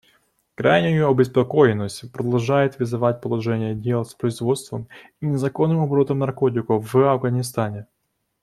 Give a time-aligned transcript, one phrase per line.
[0.55, 4.87] Крайнюю обеспокоенность продолжает вызывать положение дел с производством
[5.19, 7.85] и незаконным оборотом наркотиков в Афганистане.